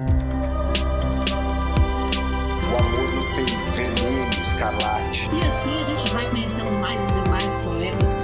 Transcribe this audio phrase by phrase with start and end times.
[0.00, 0.04] O
[2.76, 5.28] amor no peito, vermelho, escarlate.
[5.34, 8.22] E assim a gente vai conhecendo mais e mais poetas.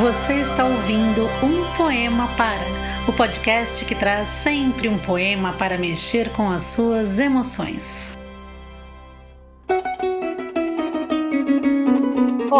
[0.00, 2.66] Você está ouvindo Um Poema Para,
[3.06, 8.18] o podcast que traz sempre um poema para mexer com as suas emoções.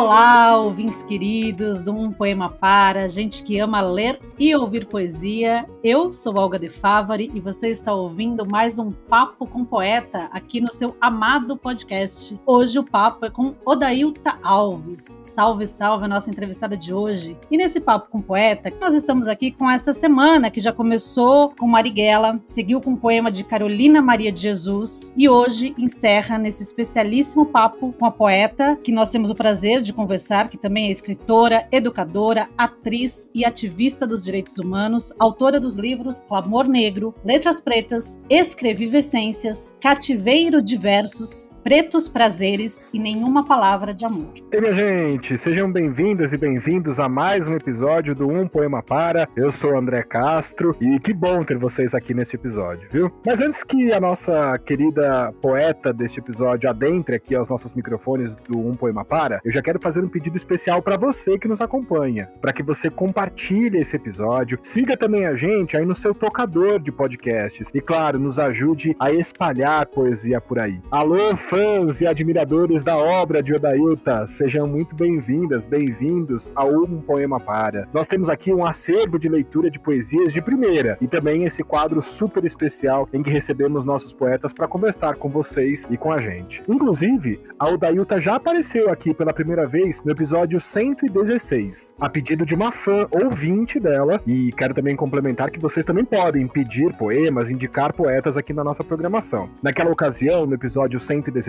[0.02, 5.66] Olá, ouvintes queridos do Um Poema Para, gente que ama ler e ouvir poesia.
[5.84, 10.58] Eu sou Olga de Favari e você está ouvindo mais um Papo com Poeta aqui
[10.58, 12.40] no seu amado podcast.
[12.46, 15.18] Hoje o papo é com Odailta Alves.
[15.20, 17.36] Salve, salve a nossa entrevistada de hoje.
[17.50, 21.68] E nesse Papo com Poeta, nós estamos aqui com essa semana que já começou com
[21.68, 27.44] Marighella, seguiu com o poema de Carolina Maria de Jesus e hoje encerra nesse especialíssimo
[27.44, 31.66] papo com a poeta que nós temos o prazer de conversar, que também é escritora,
[31.72, 39.74] educadora, atriz e ativista dos direitos humanos, autora dos livros Clamor Negro, Letras Pretas, Escrevivescências,
[39.80, 44.32] Cativeiro de Versos, Pretos Prazeres e Nenhuma Palavra de Amor.
[44.50, 49.28] E minha gente, sejam bem-vindas e bem-vindos a mais um episódio do Um Poema Para.
[49.36, 53.12] Eu sou André Castro e que bom ter vocês aqui nesse episódio, viu?
[53.26, 58.58] Mas antes que a nossa querida poeta deste episódio adentre aqui aos nossos microfones do
[58.58, 62.30] Um Poema Para, eu já quero fazer um pedido especial para você que nos acompanha,
[62.40, 66.90] para que você compartilhe esse episódio, siga também a gente aí no seu tocador de
[66.90, 70.80] podcasts e, claro, nos ajude a espalhar poesia por aí.
[70.90, 77.40] Alô, fãs e admiradores da obra de Odailta, sejam muito bem-vindas, bem-vindos ao Um Poema
[77.40, 77.88] Para.
[77.92, 82.00] Nós temos aqui um acervo de leitura de poesias de primeira e também esse quadro
[82.00, 86.62] super especial em que recebemos nossos poetas para conversar com vocês e com a gente.
[86.68, 92.54] Inclusive, a Odailta já apareceu aqui pela primeira vez no episódio 116, a pedido de
[92.54, 97.92] uma fã ouvinte dela, e quero também complementar que vocês também podem pedir poemas, indicar
[97.92, 99.50] poetas aqui na nossa programação.
[99.60, 101.39] Naquela ocasião, no episódio 116,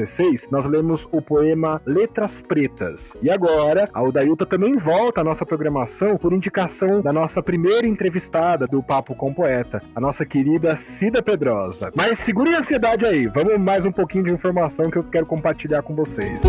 [0.50, 3.18] nós lemos o poema Letras Pretas.
[3.22, 8.68] E agora, a Odailta também volta à nossa programação por indicação da nossa primeira entrevistada
[8.68, 11.92] do Papo com Poeta, a nossa querida Cida Pedrosa.
[11.96, 15.82] Mas segurem a ansiedade aí, vamos mais um pouquinho de informação que eu quero compartilhar
[15.82, 16.42] com vocês.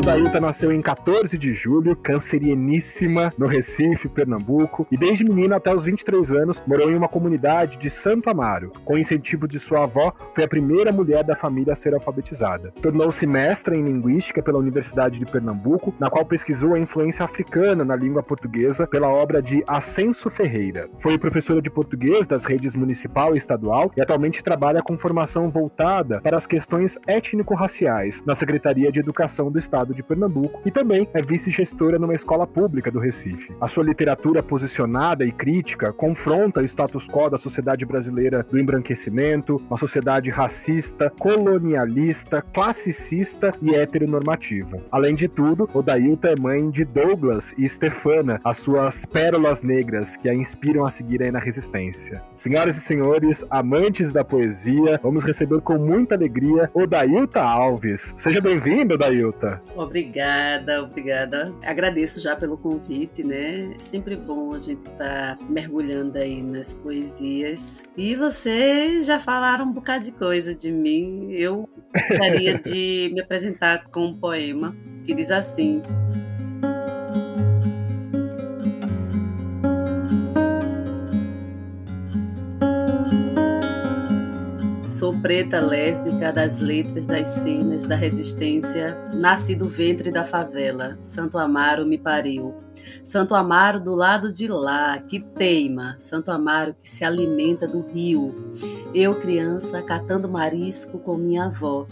[0.00, 5.84] Aldailta nasceu em 14 de julho, cancerieníssima, no Recife, Pernambuco, e desde menina até os
[5.84, 8.72] 23 anos morou em uma comunidade de Santo Amaro.
[8.82, 12.72] Com incentivo de sua avó, foi a primeira mulher da família a ser alfabetizada.
[12.80, 17.94] Tornou-se mestra em linguística pela Universidade de Pernambuco, na qual pesquisou a influência africana na
[17.94, 20.88] língua portuguesa pela obra de Ascenso Ferreira.
[20.96, 26.22] Foi professora de português das redes municipal e estadual e atualmente trabalha com formação voltada
[26.22, 31.22] para as questões étnico-raciais na Secretaria de Educação do Estado de Pernambuco e também é
[31.22, 33.54] vice-gestora numa escola pública do Recife.
[33.60, 39.60] A sua literatura posicionada e crítica confronta o status quo da sociedade brasileira do embranquecimento,
[39.68, 44.78] uma sociedade racista, colonialista, classicista e heteronormativa.
[44.90, 50.28] Além de tudo, Odailta é mãe de Douglas e Stefana, as suas pérolas negras que
[50.28, 52.22] a inspiram a seguir aí na resistência.
[52.34, 58.14] Senhoras e senhores, amantes da poesia, vamos receber com muita alegria Odailta Alves.
[58.16, 59.62] Seja bem-vinda, Odailta.
[59.80, 61.54] Obrigada, obrigada.
[61.64, 63.72] Agradeço já pelo convite, né?
[63.78, 67.88] Sempre bom a gente estar tá mergulhando aí nas poesias.
[67.96, 71.32] E vocês já falaram um bocado de coisa de mim.
[71.32, 75.80] Eu gostaria de me apresentar com um poema que diz assim.
[85.00, 88.98] Sou preta lésbica das letras, das cenas, da resistência.
[89.14, 90.98] Nasci do ventre da favela.
[91.00, 92.54] Santo Amaro me pariu.
[93.02, 95.94] Santo Amaro do lado de lá, que teima.
[95.98, 98.50] Santo Amaro que se alimenta do rio.
[98.94, 101.86] Eu, criança, catando marisco com minha avó.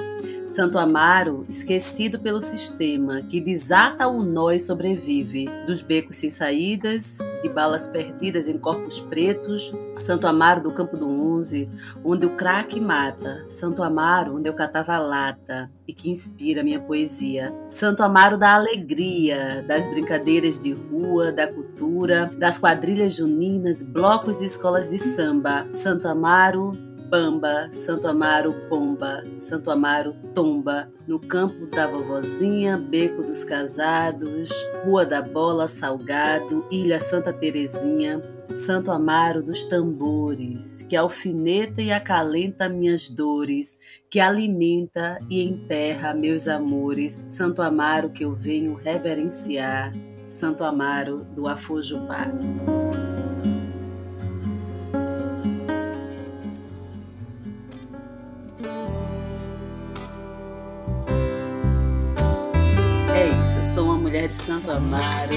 [0.59, 7.19] Santo Amaro, esquecido pelo sistema, que desata o nó e sobrevive, dos becos sem saídas,
[7.45, 11.71] de balas perdidas em corpos pretos, Santo Amaro do Campo do Onze,
[12.05, 17.55] onde o craque mata, Santo Amaro, onde eu catava lata e que inspira minha poesia,
[17.71, 24.47] Santo Amaro da alegria, das brincadeiras de rua, da cultura, das quadrilhas juninas, blocos e
[24.47, 31.87] escolas de samba, Santo Amaro Bamba, Santo Amaro Pomba, Santo Amaro Tomba, no campo da
[31.87, 34.51] vovozinha, Beco dos Casados,
[34.85, 38.23] Rua da Bola Salgado, Ilha Santa Terezinha,
[38.53, 43.81] Santo Amaro dos tambores, que alfineta e acalenta minhas dores,
[44.11, 49.93] que alimenta e enterra meus amores, Santo Amaro que eu venho reverenciar.
[50.29, 52.27] Santo Amaro do Afujubá.
[64.09, 65.35] Mulher de Santo Amaro,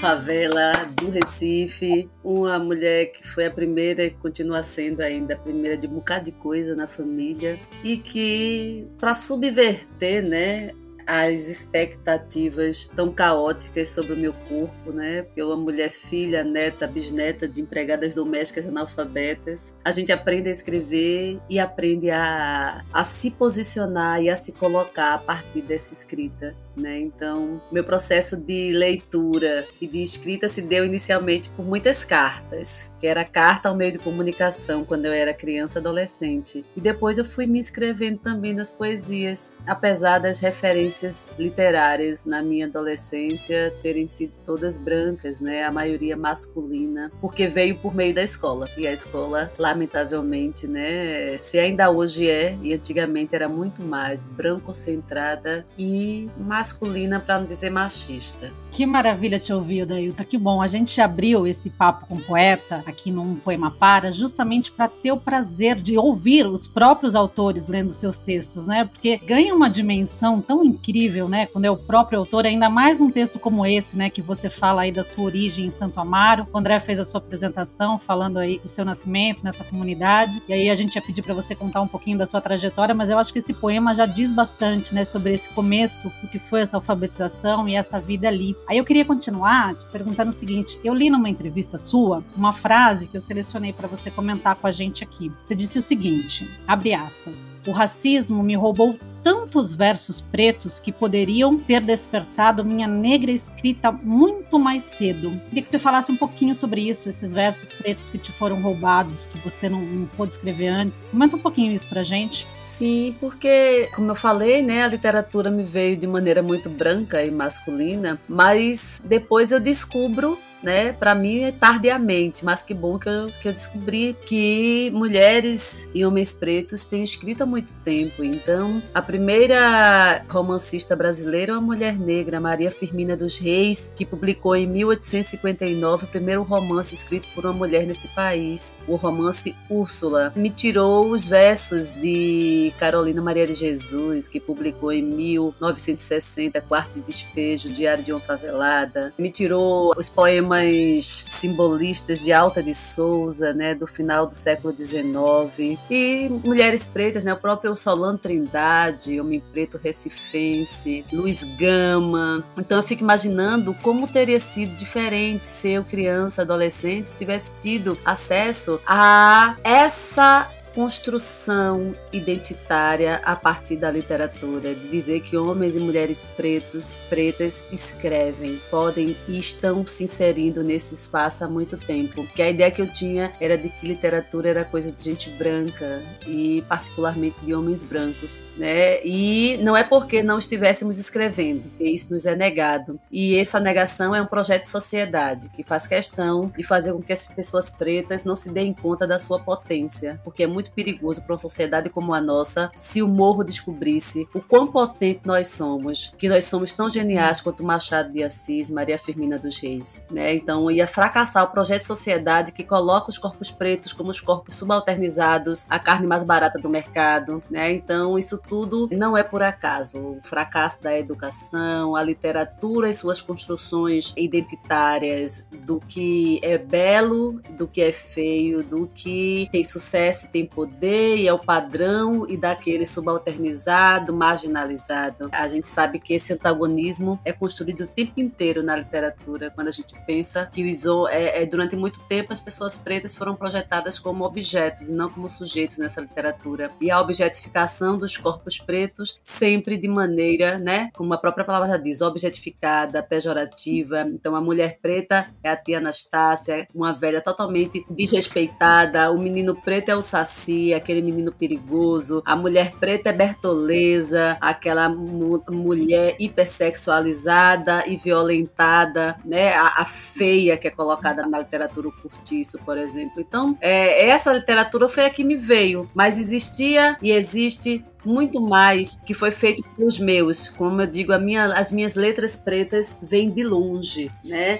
[0.00, 5.76] favela do Recife, uma mulher que foi a primeira e continua sendo ainda a primeira
[5.76, 10.70] de um bocado de coisa na família e que para subverter, né,
[11.04, 15.22] as expectativas tão caóticas sobre o meu corpo, né?
[15.22, 20.52] Porque eu, uma mulher filha, neta, bisneta de empregadas domésticas analfabetas, a gente aprende a
[20.52, 26.54] escrever e aprende a, a se posicionar e a se colocar a partir dessa escrita.
[26.78, 27.00] Né?
[27.00, 33.06] Então, meu processo de leitura e de escrita se deu inicialmente por muitas cartas, que
[33.06, 36.64] era carta ao meio de comunicação quando eu era criança adolescente.
[36.76, 42.66] E depois eu fui me inscrevendo também nas poesias, apesar das referências literárias na minha
[42.66, 45.64] adolescência terem sido todas brancas, né?
[45.64, 48.68] A maioria masculina, porque veio por meio da escola.
[48.76, 55.66] E a escola, lamentavelmente, né, se ainda hoje é, e antigamente era muito mais branco-centrada
[55.76, 58.52] e masculina masculina, para não dizer machista.
[58.78, 60.22] Que maravilha te ouvir, Dailton.
[60.22, 60.62] Que bom.
[60.62, 65.10] A gente abriu esse papo com o poeta aqui num Poema Para, justamente para ter
[65.10, 68.84] o prazer de ouvir os próprios autores lendo seus textos, né?
[68.84, 71.46] Porque ganha uma dimensão tão incrível, né?
[71.46, 74.08] Quando é o próprio autor, ainda mais num texto como esse, né?
[74.10, 76.46] Que você fala aí da sua origem em Santo Amaro.
[76.52, 80.40] O André fez a sua apresentação falando aí do seu nascimento nessa comunidade.
[80.48, 83.10] E aí a gente ia pedir para você contar um pouquinho da sua trajetória, mas
[83.10, 85.02] eu acho que esse poema já diz bastante, né?
[85.02, 88.56] Sobre esse começo, o que foi essa alfabetização e essa vida ali.
[88.68, 93.08] Aí eu queria continuar te perguntando o seguinte: eu li numa entrevista sua uma frase
[93.08, 95.32] que eu selecionei para você comentar com a gente aqui.
[95.42, 98.98] Você disse o seguinte: abre aspas, o racismo me roubou
[99.28, 105.38] tantos versos pretos que poderiam ter despertado minha negra escrita muito mais cedo.
[105.50, 109.26] Queria que você falasse um pouquinho sobre isso, esses versos pretos que te foram roubados,
[109.26, 111.06] que você não, não pôde escrever antes.
[111.08, 112.46] Comenta um pouquinho isso pra gente.
[112.64, 117.30] Sim, porque, como eu falei, né, a literatura me veio de maneira muito branca e
[117.30, 120.92] masculina, mas depois eu descubro né?
[120.92, 126.04] Para mim é tardiamente, mas que bom que eu, que eu descobri que mulheres e
[126.04, 128.24] homens pretos têm escrito há muito tempo.
[128.24, 134.56] Então, a primeira romancista brasileira é uma mulher negra, Maria Firmina dos Reis, que publicou
[134.56, 140.32] em 1859 o primeiro romance escrito por uma mulher nesse país, o romance Úrsula.
[140.34, 147.00] Me tirou os versos de Carolina Maria de Jesus, que publicou em 1960 Quarto de
[147.02, 149.12] Despejo, Diário de uma Favelada.
[149.18, 154.74] Me tirou os poemas poemas simbolistas de Alta de Souza, né, do final do século
[154.76, 162.44] XIX, e mulheres pretas, né, o próprio Solano Trindade, Homem Preto Recifense, Luiz Gama.
[162.56, 168.80] Então eu fico imaginando como teria sido diferente se eu, criança, adolescente, tivesse tido acesso
[168.86, 176.98] a essa construção identitária a partir da literatura, de dizer que homens e mulheres pretos,
[177.08, 182.26] pretas escrevem, podem e estão se inserindo nesse espaço há muito tempo.
[182.34, 186.02] Que a ideia que eu tinha era de que literatura era coisa de gente branca
[186.26, 189.04] e particularmente de homens brancos, né?
[189.04, 193.00] E não é porque não estivéssemos escrevendo, que isso nos é negado.
[193.10, 197.12] E essa negação é um projeto de sociedade que faz questão de fazer com que
[197.12, 201.22] as pessoas pretas não se deem conta da sua potência, porque é muito muito perigoso
[201.22, 206.12] para uma sociedade como a nossa se o morro descobrisse o quão potente nós somos,
[206.18, 210.04] que nós somos tão geniais quanto Machado de Assis, Maria Firmina dos Reis.
[210.10, 210.34] Né?
[210.34, 214.56] Então ia fracassar o projeto de sociedade que coloca os corpos pretos como os corpos
[214.56, 217.40] subalternizados, a carne mais barata do mercado.
[217.48, 217.72] Né?
[217.72, 219.98] Então isso tudo não é por acaso.
[219.98, 227.68] O fracasso da educação, a literatura e suas construções identitárias do que é belo, do
[227.68, 232.86] que é feio, do que tem sucesso tem poder e é o padrão e daquele
[232.86, 235.28] subalternizado, marginalizado.
[235.32, 239.72] A gente sabe que esse antagonismo é construído o tempo inteiro na literatura, quando a
[239.72, 244.24] gente pensa que o é, é, durante muito tempo as pessoas pretas foram projetadas como
[244.24, 246.70] objetos e não como sujeitos nessa literatura.
[246.80, 251.76] E a objetificação dos corpos pretos sempre de maneira, né, como a própria palavra já
[251.76, 254.02] diz, objetificada, pejorativa.
[254.02, 259.90] Então a mulher preta é a tia Anastácia, uma velha totalmente desrespeitada, o menino preto
[259.90, 260.37] é o saci
[260.74, 269.54] aquele menino perigoso, a mulher preta é Bertoleza, aquela mu mulher hipersexualizada e violentada, né?
[269.54, 273.20] A, a, feia que é colocada na literatura curtiço, por exemplo.
[273.20, 279.00] Então, é, essa literatura foi a que me veio, mas existia e existe muito mais
[279.04, 280.48] que foi feito pelos meus.
[280.48, 284.58] Como eu digo, minha, as minhas letras pretas vêm de longe, né?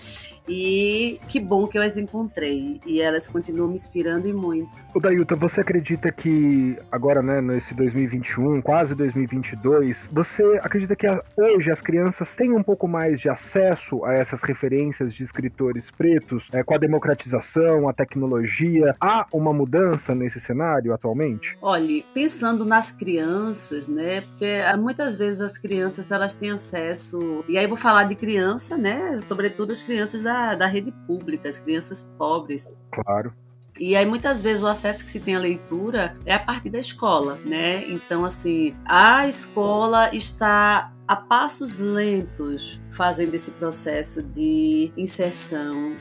[0.48, 2.80] E que bom que eu as encontrei.
[2.86, 4.70] E elas continuam me inspirando e muito.
[4.94, 11.70] O Dayuta, você acredita que agora, né, nesse 2021, quase 2022, você acredita que hoje
[11.70, 16.62] as crianças têm um pouco mais de acesso a essas referências de escritores pretos, é,
[16.62, 18.96] com a democratização, a tecnologia?
[18.98, 21.58] Há uma mudança nesse cenário atualmente?
[21.60, 23.27] Olhe, pensando nas crianças,
[23.88, 28.14] né, porque ah, muitas vezes as crianças elas têm acesso, e aí vou falar de
[28.14, 32.74] criança, né, sobretudo as crianças da da, rede pública, as crianças pobres.
[32.92, 33.32] Claro.
[33.78, 36.78] E aí muitas vezes o acesso que se tem à leitura é a partir da
[36.78, 37.84] escola, né?
[37.88, 45.96] Então assim, a escola está a passos lentos fazendo esse processo de inserção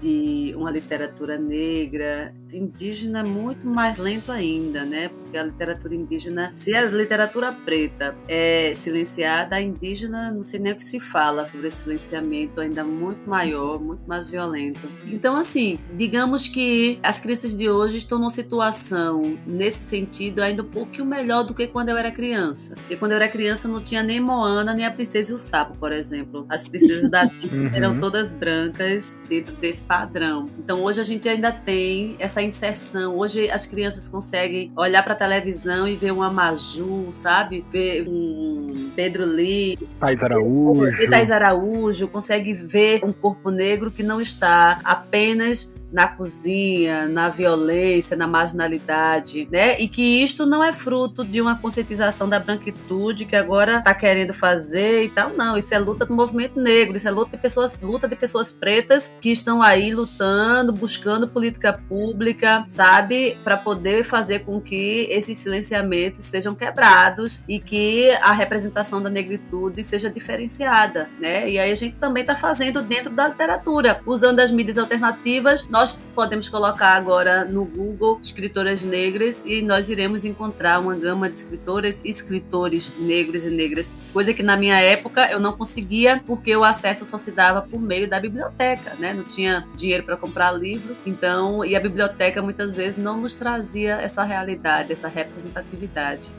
[0.00, 5.08] de uma literatura negra indígena muito mais lento ainda, né?
[5.08, 10.72] Porque a literatura indígena, se a literatura preta é silenciada, a indígena não sei nem
[10.72, 14.80] o que se fala sobre esse silenciamento ainda muito maior, muito mais violento.
[15.06, 20.70] Então, assim, digamos que as crianças de hoje estão numa situação, nesse sentido, ainda um
[20.70, 22.74] pouquinho melhor do que quando eu era criança.
[22.74, 25.78] Porque quando eu era criança não tinha nem Moana, nem a Princesa e o Sapo,
[25.78, 26.31] por exemplo.
[26.48, 27.74] As princesas da Disney uhum.
[27.74, 30.48] eram todas brancas dentro desse padrão.
[30.58, 33.16] Então, hoje a gente ainda tem essa inserção.
[33.16, 37.64] Hoje as crianças conseguem olhar para a televisão e ver uma Maju, sabe?
[37.70, 41.10] Ver um Pedro Liz, Thais Araújo.
[41.10, 48.16] Thais Araújo, consegue ver um corpo negro que não está apenas na cozinha, na violência,
[48.16, 49.78] na marginalidade, né?
[49.78, 54.32] E que isto não é fruto de uma conscientização da branquitude que agora está querendo
[54.32, 55.56] fazer e tal, não.
[55.56, 59.10] Isso é luta do movimento negro, isso é luta de pessoas, luta de pessoas pretas
[59.20, 66.20] que estão aí lutando, buscando política pública, sabe, para poder fazer com que esses silenciamentos
[66.20, 71.48] sejam quebrados e que a representação da negritude seja diferenciada, né?
[71.48, 75.81] E aí a gente também está fazendo dentro da literatura, usando as mídias alternativas, nós
[75.82, 81.34] nós podemos colocar agora no Google escritoras negras e nós iremos encontrar uma gama de
[81.34, 86.54] escritoras e escritores negros e negras, coisa que na minha época eu não conseguia porque
[86.54, 89.12] o acesso só se dava por meio da biblioteca, né?
[89.12, 93.94] Não tinha dinheiro para comprar livro, então e a biblioteca muitas vezes não nos trazia
[93.94, 96.32] essa realidade, essa representatividade.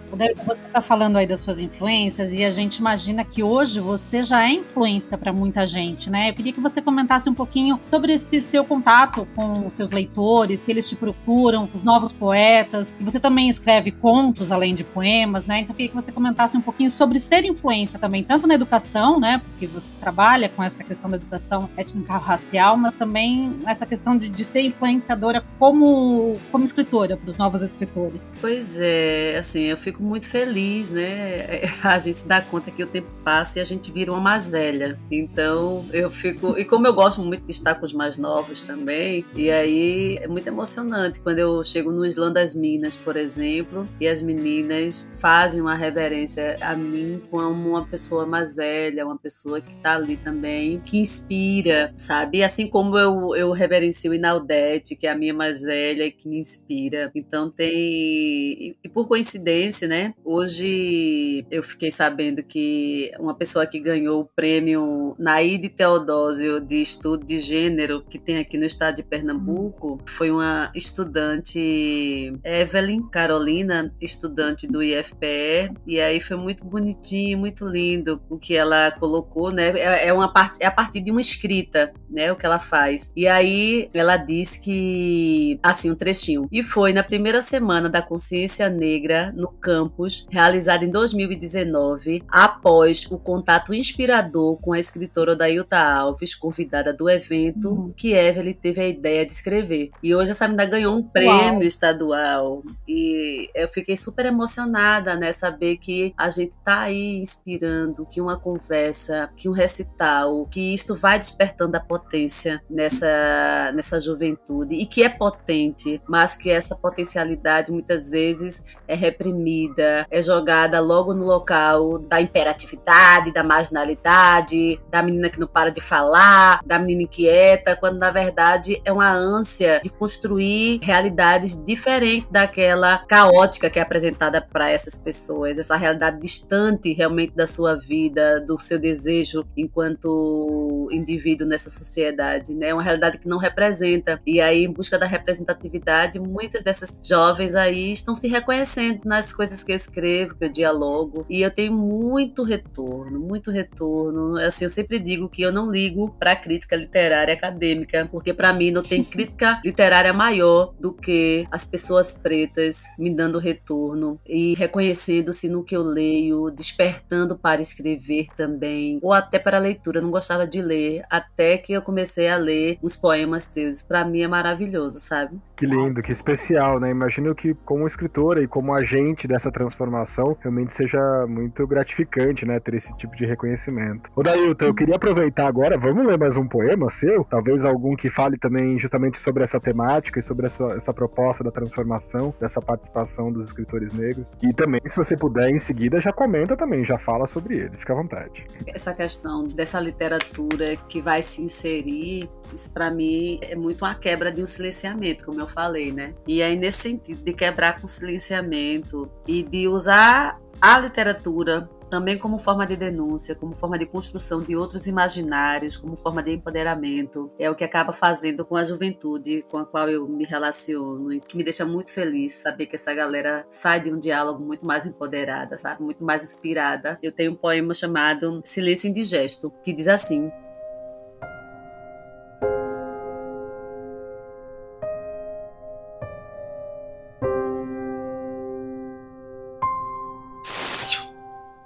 [0.46, 4.44] Você está falando aí das suas influências e a gente imagina que hoje você já
[4.44, 6.30] é influência para muita gente, né?
[6.30, 10.62] Eu queria que você comentasse um pouquinho sobre esse seu contato com os seus leitores,
[10.62, 12.96] que eles te procuram, os novos poetas.
[13.00, 15.62] E você também escreve contos além de poemas, né?
[15.62, 19.20] Então eu queria que você comentasse um pouquinho sobre ser influência também, tanto na educação,
[19.20, 19.42] né?
[19.44, 24.44] Porque você trabalha com essa questão da educação étnico-racial, mas também essa questão de, de
[24.44, 28.32] ser influenciadora como, como escritora para os novos escritores.
[28.40, 31.62] Pois é, assim, eu fico muito feliz, né?
[31.84, 34.50] A gente se dá conta que o tempo passa e a gente vira uma mais
[34.50, 35.00] velha.
[35.10, 36.58] Então eu fico.
[36.58, 40.28] E como eu gosto muito de estar com os mais novos também, e aí é
[40.28, 45.62] muito emocionante quando eu chego no Islã das Minas, por exemplo, e as meninas fazem
[45.62, 50.80] uma reverência a mim como uma pessoa mais velha, uma pessoa que está ali também,
[50.82, 52.44] que inspira, sabe?
[52.44, 56.40] Assim como eu, eu reverencio Inaldete, que é a minha mais velha e que me
[56.40, 57.12] inspira.
[57.16, 58.76] Então tem.
[58.84, 59.93] E por coincidência, né?
[60.24, 67.26] Hoje eu fiquei sabendo que uma pessoa que ganhou o prêmio Naide Teodósio de Estudo
[67.26, 74.68] de Gênero, que tem aqui no estado de Pernambuco foi uma estudante, Evelyn Carolina, estudante
[74.68, 79.70] do IFPE, e aí foi muito bonitinho, muito lindo o que ela colocou, né?
[79.78, 82.32] É, é uma parte, é a partir de uma escrita, né?
[82.32, 83.12] O que ela faz.
[83.16, 86.48] E aí ela diz que, assim, um trechinho.
[86.52, 89.48] E foi na primeira semana da consciência negra no
[89.84, 97.10] campus, realizada em 2019, após o contato inspirador com a escritora Dailta Alves, convidada do
[97.10, 97.94] evento, uhum.
[97.96, 99.92] que Evelyn teve a ideia de escrever.
[100.02, 101.64] E hoje essa menina ganhou um prêmio Uau.
[101.64, 102.64] estadual.
[102.88, 105.32] E eu fiquei super emocionada, né?
[105.34, 110.96] Saber que a gente tá aí inspirando, que uma conversa, que um recital, que isto
[110.96, 114.76] vai despertando a potência nessa, nessa juventude.
[114.76, 119.63] E que é potente, mas que essa potencialidade muitas vezes é reprimida,
[120.10, 125.82] é jogada logo no local da imperatividade, da marginalidade, da menina que não para de
[125.82, 133.00] falar, da menina inquieta, quando na verdade é uma ânsia de construir realidades diferentes daquela
[133.00, 138.60] caótica que é apresentada para essas pessoas, essa realidade distante realmente da sua vida, do
[138.60, 142.74] seu desejo enquanto indivíduo nessa sociedade, né?
[142.74, 144.20] Uma realidade que não representa.
[144.26, 149.53] E aí, em busca da representatividade, muitas dessas jovens aí estão se reconhecendo nas coisas
[149.54, 154.38] coisas que eu escrevo, que eu dialogo, e eu tenho muito retorno, muito retorno.
[154.38, 158.72] Assim, eu sempre digo que eu não ligo para crítica literária acadêmica, porque para mim
[158.72, 165.48] não tem crítica literária maior do que as pessoas pretas me dando retorno e reconhecendo-se
[165.50, 170.00] no que eu leio, despertando para escrever também, ou até para leitura.
[170.00, 173.82] Eu não gostava de ler, até que eu comecei a ler os poemas teus.
[173.82, 175.40] Para mim é maravilhoso, sabe?
[175.56, 176.90] Que lindo, que especial, né?
[176.90, 182.76] Imagino que como escritora e como agente dessa transformação, realmente seja muito gratificante, né, ter
[182.76, 184.10] esse tipo de reconhecimento.
[184.16, 187.24] Ô Dailton, eu queria aproveitar agora, vamos ler mais um poema seu?
[187.24, 191.52] Talvez algum que fale também justamente sobre essa temática e sobre essa, essa proposta da
[191.52, 194.38] transformação, dessa participação dos escritores negros.
[194.42, 197.94] E também, se você puder, em seguida, já comenta também, já fala sobre ele, fica
[197.94, 198.46] à vontade.
[198.68, 204.32] Essa questão dessa literatura que vai se inserir isso para mim é muito uma quebra
[204.32, 206.14] de um silenciamento, como eu falei, né?
[206.28, 212.40] E aí nesse sentido de quebrar com silenciamento e de usar a literatura também como
[212.40, 217.32] forma de denúncia, como forma de construção de outros imaginários, como forma de empoderamento.
[217.38, 221.20] É o que acaba fazendo com a juventude com a qual eu me relaciono e
[221.20, 224.88] que me deixa muito feliz saber que essa galera sai de um diálogo muito mais
[224.88, 225.84] empoderada, sabe?
[225.84, 226.98] Muito mais inspirada.
[227.00, 230.32] Eu tenho um poema chamado Silêncio Indigesto, que diz assim: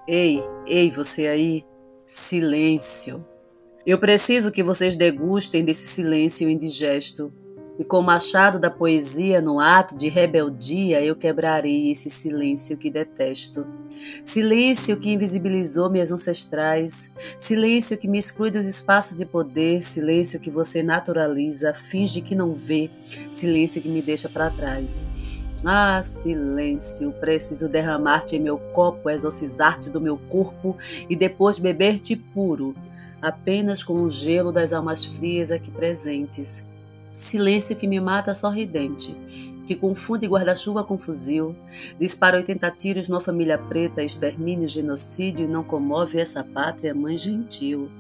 [0.08, 1.66] Ei, ei, você aí,
[2.06, 3.26] silêncio.
[3.86, 7.34] Eu preciso que vocês degustem desse silêncio indigesto.
[7.78, 12.90] E com o machado da poesia no ato de rebeldia, eu quebrarei esse silêncio que
[12.90, 13.68] detesto.
[14.24, 20.50] Silêncio que invisibilizou minhas ancestrais, silêncio que me exclui dos espaços de poder, silêncio que
[20.50, 22.90] você naturaliza, finge que não vê,
[23.30, 25.06] silêncio que me deixa para trás.
[25.66, 30.78] Ah, silêncio, preciso derramar-te em meu copo, exorcizar-te do meu corpo
[31.10, 32.76] e depois beber-te puro,
[33.22, 36.70] apenas com o gelo das almas frias aqui presentes.
[37.16, 39.18] Silêncio que me mata sorridente,
[39.68, 41.54] que confunde guarda-chuva com fuzil,
[42.00, 47.92] dispara 80 tiros numa família preta, extermínio, genocídio e não comove essa pátria mãe gentil.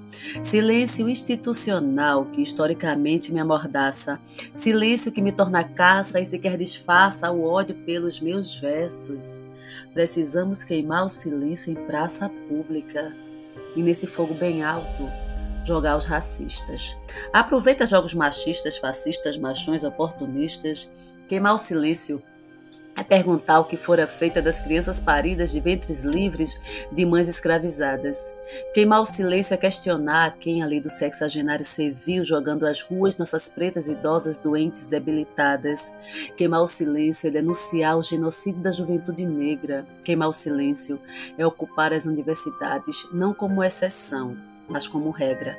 [0.42, 4.18] Silêncio institucional que historicamente me amordaça,
[4.56, 9.44] silêncio que me torna caça e sequer disfarça o ódio pelos meus versos.
[9.94, 13.14] Precisamos queimar o silêncio em praça pública
[13.76, 15.27] e nesse fogo bem alto
[15.68, 16.98] jogar os racistas.
[17.32, 20.90] Aproveita jogos machistas, fascistas, machões, oportunistas
[21.28, 22.24] Queimar o silêncio
[22.96, 28.36] é perguntar o que fora feita das crianças paridas de ventres livres de mães escravizadas.
[28.74, 33.90] Queimar o silêncio é questionar quem ali do sexagenário serviu jogando às ruas nossas pretas
[33.90, 35.94] idosas doentes debilitadas.
[36.38, 39.86] Queimar o silêncio é denunciar o genocídio da juventude negra.
[40.02, 40.98] Queimar o silêncio
[41.38, 45.58] é ocupar as universidades não como exceção, mas como regra.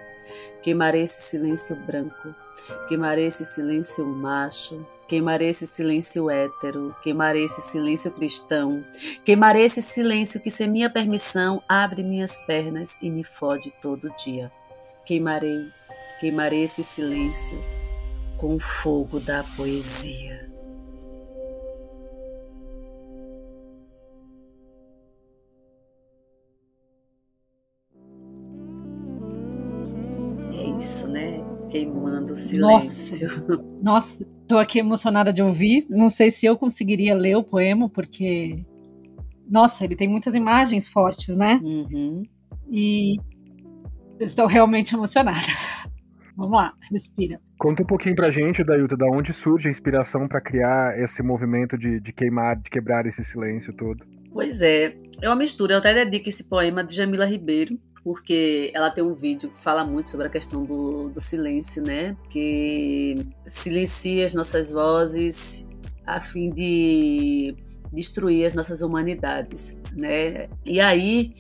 [0.63, 2.35] Queimarei esse silêncio branco,
[2.87, 8.85] queimarei esse silêncio macho, Queimarei esse silêncio hétero, queimarei esse silêncio cristão,
[9.25, 14.53] queimarei esse silêncio que, sem minha permissão, abre minhas pernas e me fode todo dia.
[15.07, 15.73] Queimarei,
[16.21, 17.59] queimarei esse silêncio
[18.37, 20.38] com o fogo da poesia.
[30.79, 31.45] Isso, né?
[31.69, 33.29] Queimando o silêncio.
[33.29, 35.87] Nossa, nossa, tô aqui emocionada de ouvir.
[35.91, 38.65] Não sei se eu conseguiria ler o poema, porque.
[39.49, 41.61] Nossa, ele tem muitas imagens fortes, né?
[41.63, 42.23] Uhum.
[42.71, 43.17] E
[44.19, 45.39] eu estou realmente emocionada.
[46.37, 47.41] Vamos lá, respira.
[47.59, 51.77] Conta um pouquinho pra gente, Dailton, da onde surge a inspiração para criar esse movimento
[51.77, 54.07] de, de queimar, de quebrar esse silêncio todo.
[54.33, 55.75] Pois é, é uma mistura.
[55.75, 57.77] Eu até dedico esse poema de Jamila Ribeiro,
[58.09, 62.17] porque ela tem um vídeo que fala muito sobre a questão do, do silêncio, né?
[62.31, 63.17] Que
[63.47, 65.69] silencia as nossas vozes
[66.07, 67.55] a fim de
[67.93, 70.49] destruir as nossas humanidades, né?
[70.65, 71.35] E aí,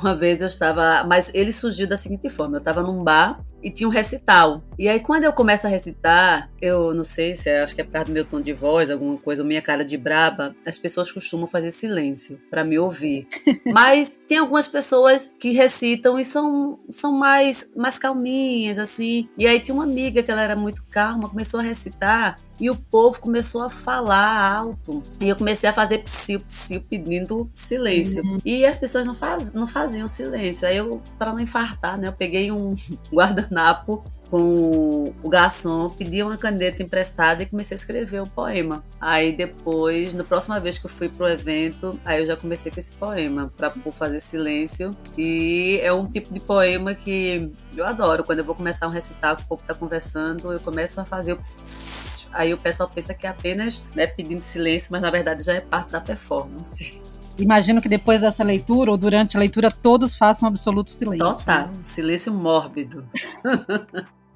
[0.00, 3.70] uma vez eu estava, mas ele surgiu da seguinte forma: eu estava num bar e
[3.70, 4.62] tinha um recital.
[4.78, 7.84] E aí, quando eu começo a recitar, eu não sei se é, acho que é
[7.84, 10.78] por causa do meu tom de voz, alguma coisa, ou minha cara de braba, as
[10.78, 13.26] pessoas costumam fazer silêncio para me ouvir.
[13.72, 19.28] Mas tem algumas pessoas que recitam e são, são mais, mais calminhas, assim.
[19.38, 22.76] E aí tinha uma amiga que ela era muito calma, começou a recitar e o
[22.76, 25.02] povo começou a falar alto.
[25.20, 28.22] E eu comecei a fazer psiu, psiu, pedindo silêncio.
[28.22, 28.38] Uhum.
[28.44, 30.68] E as pessoas não, faz, não faziam silêncio.
[30.68, 32.76] Aí eu, para não infartar, né, eu peguei um
[33.10, 38.82] guarda guardanapo com o garçom, pedi uma caneta emprestada e comecei a escrever o poema.
[38.98, 42.78] Aí depois, na próxima vez que eu fui pro evento, aí eu já comecei com
[42.78, 44.96] esse poema, para fazer silêncio.
[45.18, 48.24] E é um tipo de poema que eu adoro.
[48.24, 51.34] Quando eu vou começar um recital, que o povo tá conversando, eu começo a fazer
[51.34, 52.01] o psss,
[52.32, 55.60] Aí o pessoal pensa que é apenas né, pedindo silêncio, mas na verdade já é
[55.60, 57.00] parte da performance.
[57.38, 61.38] Imagino que depois dessa leitura ou durante a leitura todos façam absoluto silêncio.
[61.38, 63.06] Total, silêncio mórbido.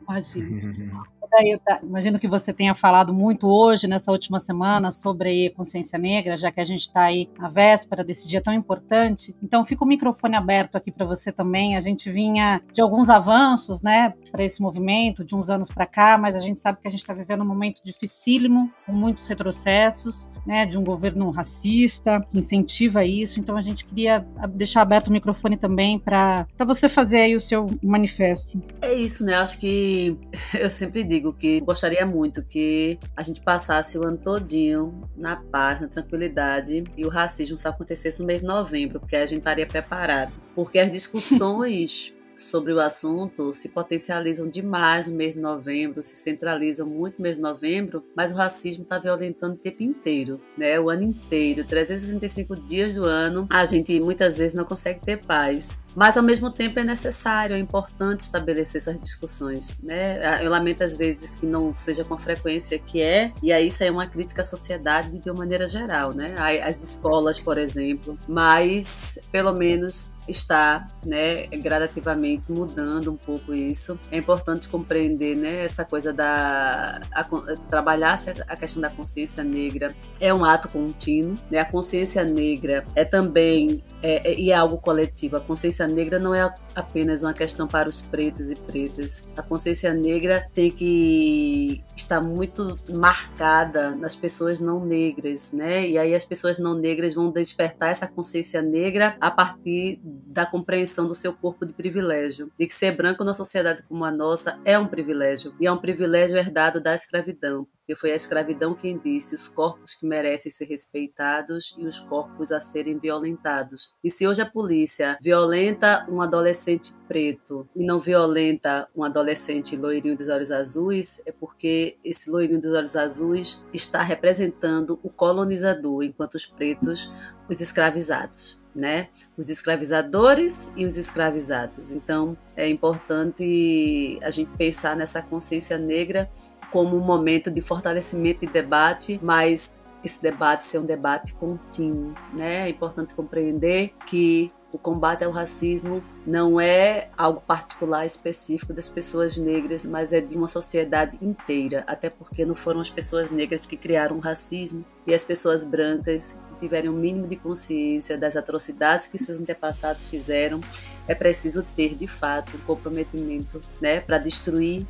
[0.08, 1.04] Imagina.
[1.30, 6.50] Daí, imagino que você tenha falado muito hoje, nessa última semana, sobre consciência negra, já
[6.50, 9.34] que a gente está aí na véspera desse dia tão importante.
[9.42, 11.76] Então, fica o microfone aberto aqui para você também.
[11.76, 16.18] A gente vinha de alguns avanços, né, para esse movimento, de uns anos para cá,
[16.18, 20.28] mas a gente sabe que a gente está vivendo um momento dificílimo, com muitos retrocessos,
[20.46, 23.40] né, de um governo racista que incentiva isso.
[23.40, 27.66] Então, a gente queria deixar aberto o microfone também para você fazer aí o seu
[27.82, 28.60] manifesto.
[28.80, 29.34] É isso, né?
[29.34, 30.16] Acho que
[30.58, 35.36] eu sempre digo digo que gostaria muito que a gente passasse o ano todinho na
[35.36, 39.38] paz, na tranquilidade e o racismo só acontecesse no mês de novembro, porque a gente
[39.38, 40.32] estaria preparado.
[40.54, 46.86] Porque as discussões sobre o assunto se potencializam demais no mês de novembro, se centralizam
[46.86, 50.78] muito no mês de novembro, mas o racismo está violentando o tempo inteiro, né?
[50.78, 55.85] O ano inteiro, 365 dias do ano, a gente muitas vezes não consegue ter paz.
[55.96, 60.44] Mas ao mesmo tempo é necessário, é importante estabelecer essas discussões, né?
[60.44, 63.82] Eu lamento às vezes que não seja com a frequência que é, e aí isso
[63.82, 66.34] é uma crítica à sociedade de uma maneira geral, né?
[66.62, 73.98] As escolas, por exemplo, mas pelo menos está né, gradativamente mudando um pouco isso.
[74.10, 77.00] É importante compreender né, essa coisa da.
[77.12, 77.24] A,
[77.68, 81.34] trabalhar a questão da consciência negra é um ato contínuo.
[81.50, 81.58] Né?
[81.58, 83.82] A consciência negra é também.
[84.02, 85.36] É, é, e é algo coletivo.
[85.36, 89.24] A consciência negra não é apenas uma questão para os pretos e pretas.
[89.36, 95.88] A consciência negra tem que estar muito marcada nas pessoas não negras, né?
[95.88, 101.06] E aí as pessoas não negras vão despertar essa consciência negra a partir da compreensão
[101.06, 104.78] do seu corpo de privilégio, de que ser branco numa sociedade como a nossa é
[104.78, 107.66] um privilégio e é um privilégio herdado da escravidão.
[107.88, 112.52] E foi a escravidão quem disse os corpos que merecem ser respeitados e os corpos
[112.52, 113.94] a serem violentados.
[114.02, 120.16] E se hoje a polícia violenta um adolescente preto e não violenta um adolescente loirinho
[120.16, 126.34] dos olhos azuis, é porque esse loirinho dos olhos azuis está representando o colonizador, enquanto
[126.34, 127.10] os pretos,
[127.48, 129.08] os escravizados né?
[129.38, 131.92] Os escravizadores e os escravizados.
[131.92, 136.30] Então, é importante a gente pensar nessa consciência negra
[136.76, 142.66] como um momento de fortalecimento e debate, mas esse debate ser um debate contínuo, né?
[142.66, 149.38] É importante compreender que o combate ao racismo não é algo particular específico das pessoas
[149.38, 153.78] negras, mas é de uma sociedade inteira, até porque não foram as pessoas negras que
[153.78, 158.36] criaram o racismo e as pessoas brancas que tiverem o um mínimo de consciência das
[158.36, 160.60] atrocidades que seus antepassados fizeram,
[161.08, 164.86] é preciso ter de fato um comprometimento, né, para destruir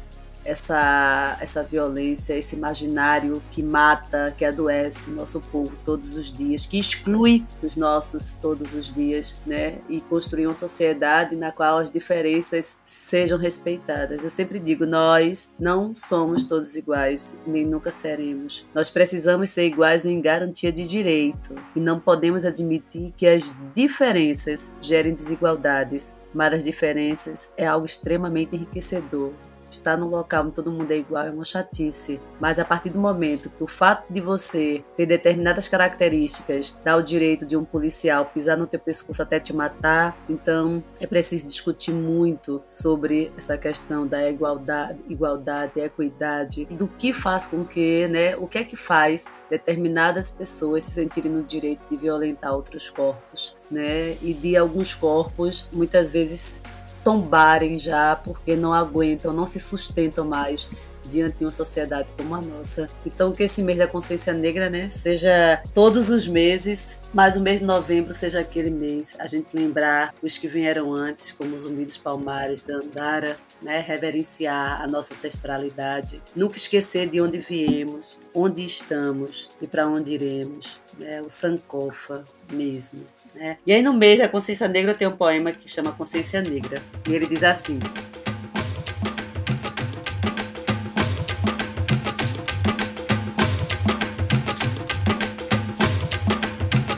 [0.47, 6.79] essa, essa violência, esse imaginário que mata, que adoece nosso povo todos os dias, que
[6.79, 9.79] exclui os nossos todos os dias, né?
[9.89, 14.23] E construir uma sociedade na qual as diferenças sejam respeitadas.
[14.23, 18.67] Eu sempre digo, nós não somos todos iguais, nem nunca seremos.
[18.75, 24.77] Nós precisamos ser iguais em garantia de direito e não podemos admitir que as diferenças
[24.81, 29.33] gerem desigualdades mas as diferenças é algo extremamente enriquecedor
[29.71, 32.21] estar num local onde todo mundo é igual é uma chatice.
[32.41, 37.03] Mas a partir do momento que o fato de você ter determinadas características dá o
[37.03, 41.93] direito de um policial pisar no teu pescoço até te matar, então é preciso discutir
[41.93, 48.47] muito sobre essa questão da igualdade, igualdade, equidade, do que faz com que, né, o
[48.47, 54.17] que é que faz determinadas pessoas se sentirem no direito de violentar outros corpos, né?
[54.23, 56.63] E de alguns corpos muitas vezes
[57.07, 60.69] tombarem já porque não aguentam, não se sustentam mais
[61.05, 62.91] diante de uma sociedade como a nossa.
[63.07, 67.61] Então que esse mês da consciência negra, né, seja todos os meses, mas o mês
[67.61, 71.97] de novembro seja aquele mês a gente lembrar os que vieram antes, como os Unidos
[71.97, 79.49] Palmares da Andara, né, reverenciar a nossa ancestralidade, nunca esquecer de onde viemos, onde estamos
[79.63, 83.07] e para onde iremos, né, o Sankofa mesmo.
[83.37, 83.59] Né?
[83.67, 86.81] E aí no mês da consciência negra tem um poema que chama Consciência Negra.
[87.07, 87.79] E ele diz assim: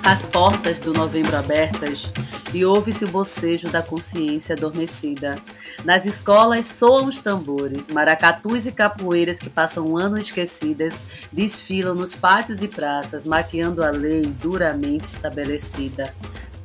[0.04, 2.12] As portas do novembro abertas
[2.52, 5.36] e ouve-se o bocejo da consciência adormecida.
[5.84, 12.14] Nas escolas soam os tambores, maracatus e capoeiras que passam um ano esquecidas desfilam nos
[12.14, 16.14] pátios e praças, maquiando a lei duramente estabelecida.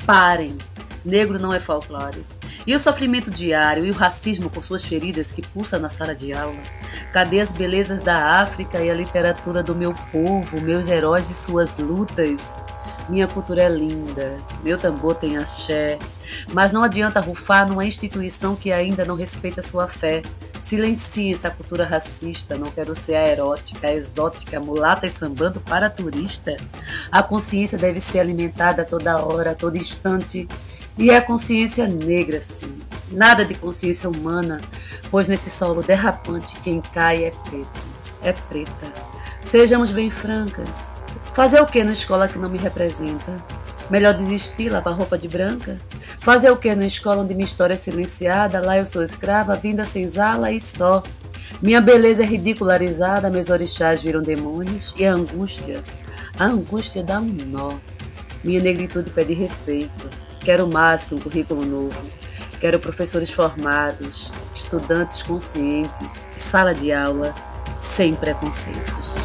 [0.06, 0.58] Parem!
[1.04, 2.26] Negro não é folclore.
[2.66, 6.32] E o sofrimento diário e o racismo com suas feridas que pulsa na sala de
[6.32, 6.62] aula?
[7.12, 11.78] Cadê as belezas da África e a literatura do meu povo, meus heróis e suas
[11.78, 12.56] lutas?
[13.10, 16.00] Minha cultura é linda, meu tambor tem axé,
[16.54, 20.22] mas não adianta rufar numa instituição que ainda não respeita sua fé.
[20.62, 25.90] Silencie essa cultura racista, não quero ser a erótica, a exótica, mulata e sambando para
[25.90, 26.56] turista.
[27.12, 30.48] A consciência deve ser alimentada toda hora, a todo instante.
[30.98, 32.78] E é a consciência negra, sim.
[33.12, 34.62] Nada de consciência humana,
[35.12, 37.82] pois nesse solo derrapante quem cai é preto.
[38.22, 38.94] É preta.
[39.44, 40.92] Sejamos bem francas.
[41.34, 43.44] Fazer o que na escola que não me representa?
[43.90, 45.80] Melhor desistir, lavar roupa de branca?
[46.20, 48.60] Fazer o que na escola onde minha história é silenciada?
[48.60, 51.02] Lá eu sou escrava, vinda sem zala e só.
[51.60, 55.82] Minha beleza é ridicularizada, meus orixás viram demônios e a angústia,
[56.38, 57.74] a angústia dá um nó.
[58.44, 60.10] Minha negritude pede respeito.
[60.40, 62.06] Quero mais que um currículo novo.
[62.60, 67.34] Quero professores formados, estudantes conscientes, sala de aula
[67.78, 69.23] sem preconceitos.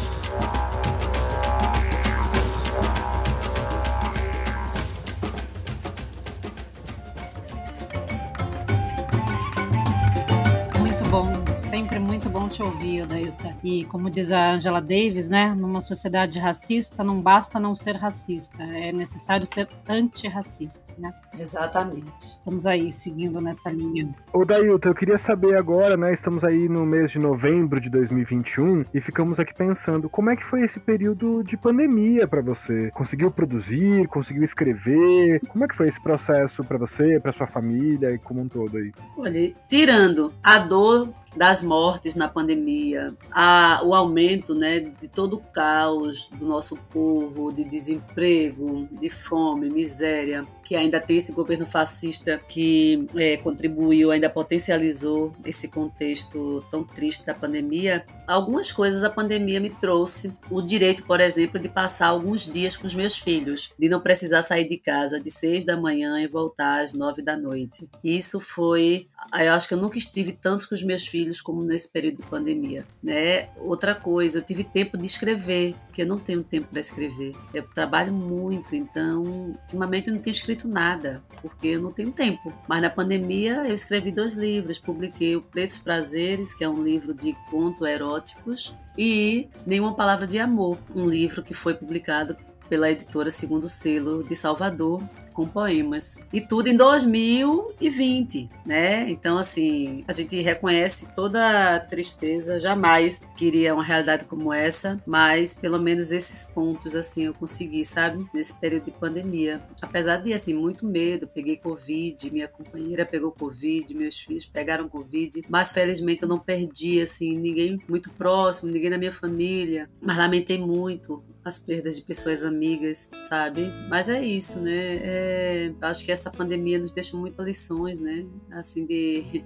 [12.59, 13.55] Te ouvir, Dailta.
[13.63, 18.61] E como diz a Angela Davis, né, numa sociedade racista não basta não ser racista,
[18.61, 21.13] é necessário ser antirracista, né?
[21.39, 22.11] Exatamente.
[22.19, 24.13] Estamos aí seguindo nessa linha.
[24.33, 28.83] Ô Dailta, eu queria saber agora, né, estamos aí no mês de novembro de 2021
[28.93, 32.91] e ficamos aqui pensando, como é que foi esse período de pandemia para você?
[32.91, 35.39] Conseguiu produzir, conseguiu escrever?
[35.47, 38.77] Como é que foi esse processo para você, para sua família e como um todo
[38.77, 38.91] aí?
[39.17, 45.39] Olha, tirando a dor das mortes na pandemia, a, o aumento né, de todo o
[45.39, 52.39] caos do nosso povo, de desemprego, de fome, miséria, que ainda tem esse governo fascista
[52.47, 59.59] que é, contribuiu, ainda potencializou esse contexto tão triste da pandemia, algumas coisas a pandemia
[59.59, 60.31] me trouxe.
[60.47, 64.43] O direito, por exemplo, de passar alguns dias com os meus filhos, de não precisar
[64.43, 67.89] sair de casa de seis da manhã e voltar às nove da noite.
[68.03, 69.07] Isso foi,
[69.39, 72.27] eu acho que eu nunca estive tanto com os meus filhos como nesse período de
[72.27, 73.49] pandemia, né?
[73.57, 77.33] Outra coisa, eu tive tempo de escrever, porque eu não tenho tempo para escrever.
[77.51, 82.53] Eu trabalho muito, então ultimamente eu não tenho escrito nada, porque eu não tenho tempo.
[82.67, 87.13] Mas na pandemia eu escrevi dois livros, publiquei o Pretos Prazeres, que é um livro
[87.13, 92.35] de contos eróticos, e Nenhuma Palavra de Amor, um livro que foi publicado
[92.69, 95.01] pela editora Segundo Selo de Salvador,
[95.39, 96.17] com poemas.
[96.33, 99.09] E tudo em 2020, né?
[99.09, 105.53] Então, assim, a gente reconhece toda a tristeza, jamais queria uma realidade como essa, mas
[105.53, 108.25] pelo menos esses pontos, assim, eu consegui, sabe?
[108.33, 109.61] Nesse período de pandemia.
[109.81, 115.43] Apesar de, assim, muito medo, peguei Covid, minha companheira pegou Covid, meus filhos pegaram Covid,
[115.47, 120.57] mas felizmente eu não perdi, assim, ninguém muito próximo, ninguém da minha família, mas lamentei
[120.57, 123.71] muito as perdas de pessoas amigas, sabe?
[123.89, 124.97] Mas é isso, né?
[125.01, 128.25] É, acho que essa pandemia nos deixa muitas lições, né?
[128.51, 129.43] Assim, de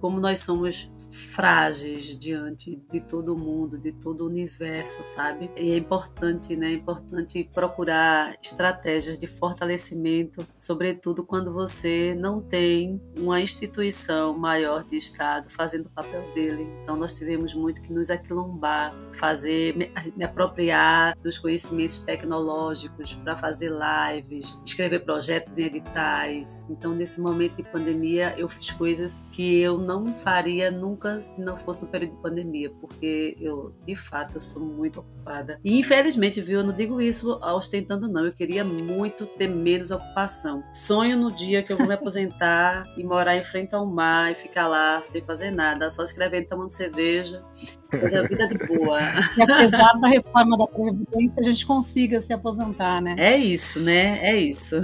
[0.00, 5.50] como nós somos frágeis diante de todo mundo, de todo o universo, sabe?
[5.56, 6.68] E é importante, né?
[6.68, 14.96] É importante procurar estratégias de fortalecimento, sobretudo quando você não tem uma instituição maior de
[14.96, 16.68] Estado fazendo o papel dele.
[16.82, 19.92] Então nós tivemos muito que nos aquilombar, fazer, me,
[20.24, 26.66] apropriar dos conhecimentos tecnológicos para fazer lives, escrever projetos em editais.
[26.70, 31.56] Então nesse momento de pandemia eu fiz coisas que eu não faria nunca se não
[31.56, 35.60] fosse no período de pandemia, porque eu, de fato, eu sou muito ocupada.
[35.64, 40.64] E infelizmente, viu, eu não digo isso ostentando não, eu queria muito ter menos ocupação.
[40.74, 44.34] Sonho no dia que eu vou me aposentar e morar em frente ao mar e
[44.34, 47.44] ficar lá sem fazer nada, só escrevendo, tomando cerveja,
[47.90, 49.00] fazer a vida de boa.
[49.36, 53.16] E apesar da reforma da Previdência, a gente consiga se aposentar, né?
[53.18, 54.18] É isso, né?
[54.22, 54.76] É isso.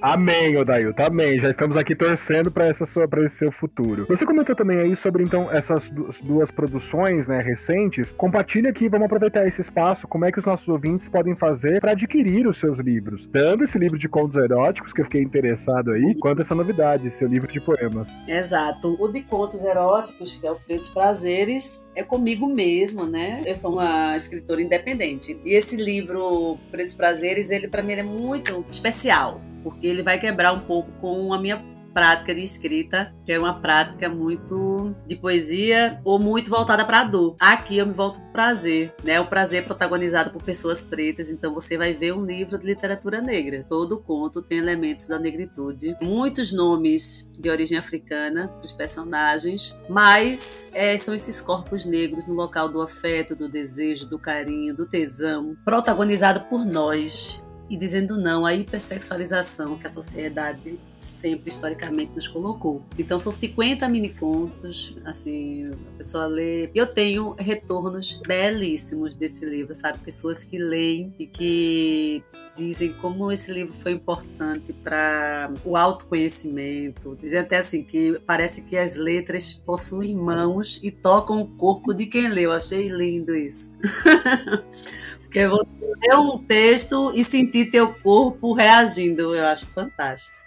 [0.00, 1.38] amém, Odailton, amém.
[1.40, 4.06] Já estamos aqui torcendo para essa sua, esse seu futuro.
[4.08, 5.90] Você comentou também aí sobre então essas
[6.22, 8.12] duas produções, né, recentes.
[8.12, 11.92] Compartilha aqui, vamos aproveitar esse espaço, como é que os nossos ouvintes podem fazer para
[11.92, 16.14] adquirir os seus livros, tanto esse livro de contos eróticos que eu fiquei interessado aí,
[16.20, 18.20] quanto essa novidade, seu livro de poemas.
[18.26, 18.96] Exato.
[19.00, 23.42] O de contos eróticos, que é o Pretos Prazeres, é comigo mesmo, né?
[23.46, 25.38] Eu sou uma escritora independente.
[25.44, 30.18] E esse livro Pretos Prazeres, ele para mim ele é muito especial porque ele vai
[30.18, 35.16] quebrar um pouco com a minha prática de escrita, que é uma prática muito de
[35.16, 37.36] poesia ou muito voltada para a dor.
[37.38, 39.20] Aqui eu me volto pro prazer, né?
[39.20, 43.64] O prazer protagonizado por pessoas pretas, então você vai ver um livro de literatura negra.
[43.68, 50.68] Todo conto tem elementos da negritude, muitos nomes de origem africana para os personagens, mas
[50.72, 55.56] é, são esses corpos negros no local do afeto, do desejo, do carinho, do tesão,
[55.64, 62.82] protagonizado por nós e dizendo não à hipersexualização que a sociedade sempre historicamente nos colocou.
[62.98, 66.68] Então são 50 mini contos, assim, a pessoa lê.
[66.74, 69.98] Eu tenho retornos belíssimos desse livro, sabe?
[69.98, 72.24] Pessoas que leem e que
[72.56, 77.16] dizem como esse livro foi importante para o autoconhecimento.
[77.16, 82.06] Dizem até assim que parece que as letras possuem mãos e tocam o corpo de
[82.06, 82.46] quem lê.
[82.46, 83.76] Eu achei lindo isso.
[85.30, 90.44] Porque você ler um texto e sentir teu corpo reagindo, eu acho fantástico.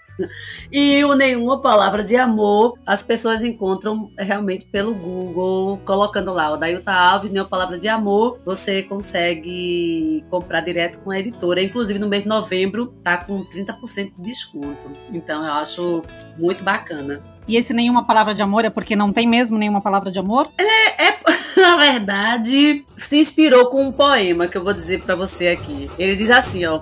[0.69, 6.57] E o Nenhuma Palavra de Amor, as pessoas encontram realmente pelo Google, colocando lá o
[6.57, 11.63] Dailton Alves, Nenhuma Palavra de Amor, você consegue comprar direto com a editora.
[11.63, 14.91] Inclusive no mês de novembro tá com 30% de desconto.
[15.13, 16.01] Então eu acho
[16.37, 17.23] muito bacana.
[17.47, 20.49] E esse Nenhuma Palavra de Amor é porque não tem mesmo nenhuma palavra de amor?
[20.58, 21.17] É, é
[21.60, 25.89] na verdade, se inspirou com um poema que eu vou dizer para você aqui.
[25.97, 26.82] Ele diz assim, ó: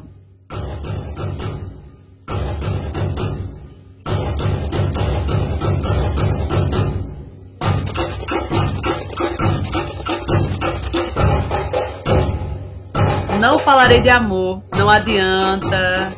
[13.39, 16.13] Não falarei de amor, não adianta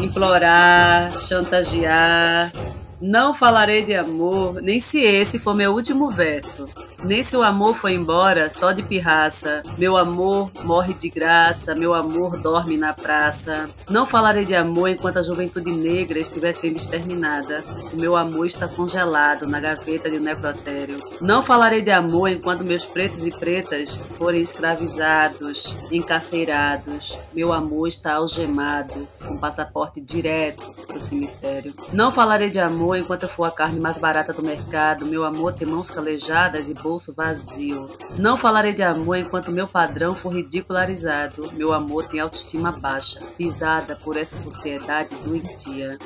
[0.00, 2.52] implorar, chantagear.
[3.00, 6.66] Não falarei de amor, nem se esse for meu último verso.
[7.04, 9.62] Nem se o amor foi embora, só de pirraça.
[9.78, 13.70] Meu amor morre de graça, meu amor dorme na praça.
[13.88, 17.64] Não falarei de amor enquanto a juventude negra estiver sendo exterminada.
[17.92, 21.00] O meu amor está congelado na gaveta de um necrotério.
[21.20, 27.16] Não falarei de amor enquanto meus pretos e pretas forem escravizados, encarcerados.
[27.32, 31.72] Meu amor está algemado, com passaporte direto para o cemitério.
[31.92, 35.06] Não falarei de amor enquanto eu for a carne mais barata do mercado.
[35.06, 37.90] Meu amor tem mãos calejadas e bolso vazio.
[38.16, 41.52] Não falarei de amor enquanto meu padrão for ridicularizado.
[41.52, 45.98] Meu amor tem autoestima baixa, pisada por essa sociedade doentia.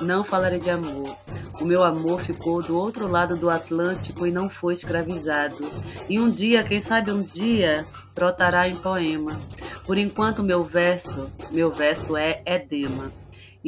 [0.00, 1.16] Não falarei de amor.
[1.60, 5.70] O meu amor ficou do outro lado do Atlântico e não foi escravizado.
[6.08, 9.38] E um dia, quem sabe um dia, brotará em poema.
[9.84, 13.12] Por enquanto, meu verso, meu verso é edema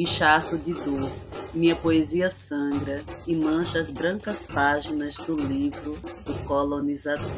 [0.01, 1.11] inchaço de dor.
[1.53, 7.31] Minha poesia sangra e mancha as brancas páginas do livro do colonizador.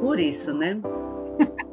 [0.00, 0.80] Por isso, né?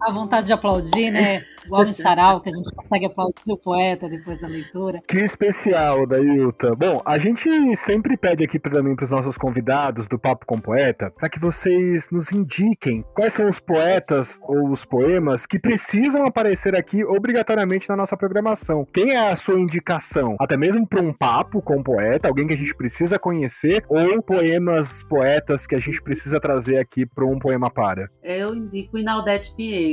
[0.00, 1.40] A vontade de aplaudir, né?
[1.64, 5.00] Igual em Sarau, que a gente consegue aplaudir o poeta depois da leitura.
[5.06, 6.76] Que especial, Dailton.
[6.76, 11.10] Bom, a gente sempre pede aqui também para os nossos convidados do Papo com Poeta
[11.10, 16.74] para que vocês nos indiquem quais são os poetas ou os poemas que precisam aparecer
[16.74, 18.86] aqui obrigatoriamente na nossa programação.
[18.92, 20.36] Quem é a sua indicação?
[20.40, 25.02] Até mesmo para um papo com poeta, alguém que a gente precisa conhecer, ou poemas,
[25.04, 28.08] poetas que a gente precisa trazer aqui para um poema para?
[28.22, 29.85] Eu indico Inaldete Pinheiro.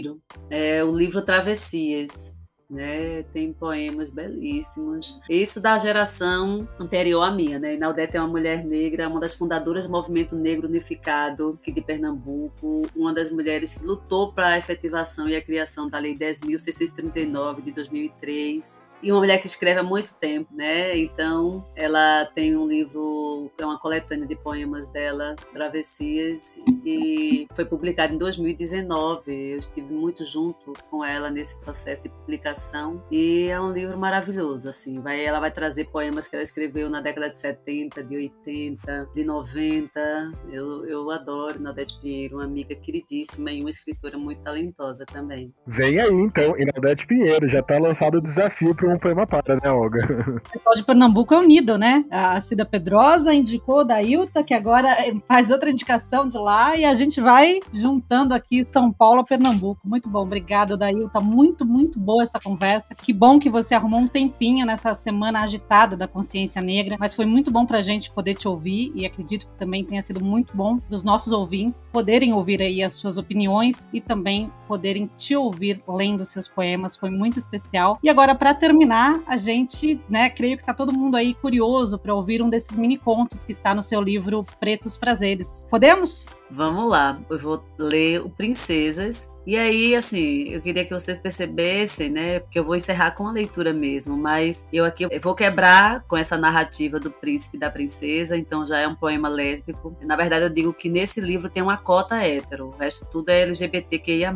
[0.50, 2.42] É o livro Travessia Travessias.
[2.70, 5.20] Né, tem poemas belíssimos.
[5.30, 7.76] Isso da geração anterior à minha, né?
[7.76, 12.82] Inaldete é uma mulher negra, uma das fundadoras do movimento negro unificado aqui de Pernambuco,
[12.96, 17.72] uma das mulheres que lutou para a efetivação e a criação da Lei 10.639 de
[17.74, 20.98] 2003 e uma mulher que escreve há muito tempo, né?
[20.98, 28.14] Então, ela tem um livro, é uma coletânea de poemas dela, Travessias, que foi publicado
[28.14, 29.52] em 2019.
[29.52, 34.70] Eu estive muito junto com ela nesse processo de publicação e é um livro maravilhoso,
[34.70, 35.02] assim.
[35.02, 39.24] Vai, ela vai trazer poemas que ela escreveu na década de 70, de 80, de
[39.26, 40.32] 90.
[40.50, 45.54] Eu, eu adoro Inaldete Pinheiro, uma amiga queridíssima e uma escritora muito talentosa também.
[45.68, 47.50] Vem aí, então, Inaldete Pinheiro.
[47.50, 50.42] Já está lançado o desafio para um poema para, né, Olga?
[50.46, 52.06] O pessoal de Pernambuco é unido, né?
[52.12, 54.90] A Cida Pedrosa indicou da Ilta, que agora
[55.28, 59.82] faz outra indicação de lá, e a gente vai juntando aqui São Paulo a Pernambuco.
[59.84, 61.20] Muito bom, obrigado, Dailta.
[61.20, 62.96] Muito, muito boa essa conversa.
[62.96, 67.26] Que bom que você arrumou um tempinho nessa semana agitada da consciência negra, mas foi
[67.26, 70.80] muito bom pra gente poder te ouvir, e acredito que também tenha sido muito bom
[70.90, 76.26] os nossos ouvintes poderem ouvir aí as suas opiniões e também poderem te ouvir lendo
[76.26, 76.96] seus poemas.
[76.96, 77.98] Foi muito especial.
[78.04, 81.98] E agora, para terminar, terminar, a gente, né, creio que tá todo mundo aí curioso
[81.98, 85.66] para ouvir um desses mini contos que está no seu livro Pretos Prazeres.
[85.70, 86.36] Podemos?
[86.52, 89.33] Vamos lá, eu vou ler o Princesas.
[89.46, 92.40] E aí, assim, eu queria que vocês percebessem, né?
[92.40, 96.38] Porque eu vou encerrar com a leitura mesmo, mas eu aqui vou quebrar com essa
[96.38, 99.96] narrativa do príncipe e da princesa, então já é um poema lésbico.
[100.02, 103.42] Na verdade, eu digo que nesse livro tem uma cota hétero, o resto tudo é
[103.42, 104.34] LGBTQIA.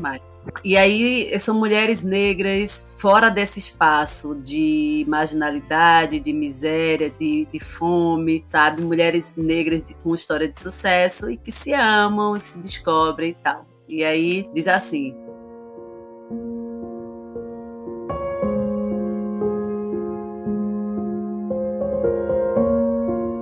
[0.63, 8.43] E aí são mulheres negras fora desse espaço de marginalidade, de miséria, de, de fome,
[8.45, 8.81] sabe?
[8.81, 13.33] Mulheres negras de, com história de sucesso e que se amam, que se descobrem e
[13.35, 13.76] tal.
[13.87, 15.15] E aí diz assim: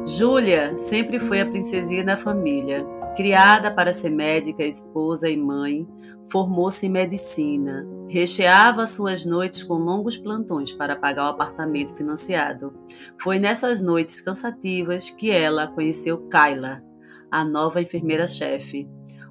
[0.05, 2.85] Júlia sempre foi a princesinha da família.
[3.17, 5.87] Criada para ser médica, esposa e mãe,
[6.29, 7.85] formou-se em medicina.
[8.07, 12.73] Recheava suas noites com longos plantões para pagar o apartamento financiado.
[13.19, 16.83] Foi nessas noites cansativas que ela conheceu Kyla,
[17.31, 18.87] a nova enfermeira-chefe,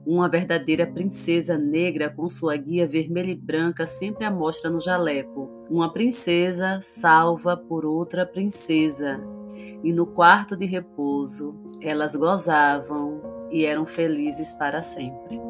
[0.07, 5.50] uma verdadeira princesa negra com sua guia vermelha e branca sempre à mostra no jaleco.
[5.70, 9.20] Uma princesa salva por outra princesa.
[9.82, 15.43] E no quarto de repouso, elas gozavam e eram felizes para sempre.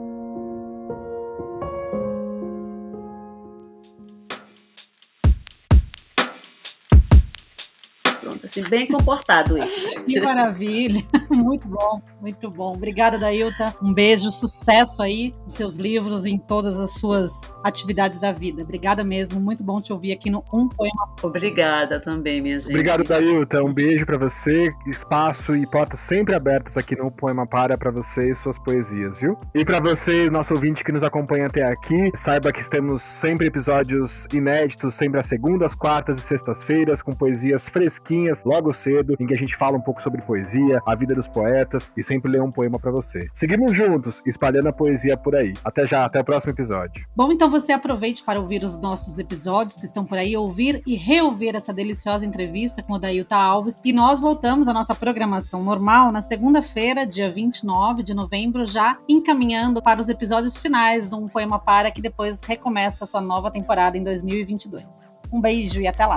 [8.60, 9.94] Assim, bem comportado isso.
[10.04, 12.74] Que maravilha, muito bom, muito bom.
[12.74, 13.74] Obrigada, Dailta.
[13.82, 18.62] Um beijo, sucesso aí nos seus livros e em todas as suas atividades da vida.
[18.62, 21.14] Obrigada mesmo, muito bom te ouvir aqui no Um Poema.
[21.22, 22.70] Obrigada também, minha gente.
[22.70, 23.62] Obrigado, Dailta.
[23.62, 28.30] Um beijo para você, espaço e portas sempre abertas aqui no Poema Para para você
[28.30, 29.38] e suas poesias, viu?
[29.54, 34.26] E para você, nosso ouvinte que nos acompanha até aqui, saiba que temos sempre episódios
[34.32, 39.36] inéditos, sempre às segundas, quartas e sextas-feiras, com poesias fresquinhas logo cedo, em que a
[39.36, 42.78] gente fala um pouco sobre poesia, a vida dos poetas e sempre lê um poema
[42.78, 43.28] para você.
[43.32, 45.54] Seguimos juntos, espalhando a poesia por aí.
[45.64, 47.06] Até já, até o próximo episódio.
[47.16, 50.96] Bom, então você aproveite para ouvir os nossos episódios que estão por aí, ouvir e
[50.96, 53.80] reouvir essa deliciosa entrevista com o Dailton Alves.
[53.84, 59.82] E nós voltamos à nossa programação normal na segunda-feira, dia 29 de novembro, já encaminhando
[59.82, 63.96] para os episódios finais do Um Poema Para, que depois recomeça a sua nova temporada
[63.96, 65.22] em 2022.
[65.32, 66.16] Um beijo e até lá!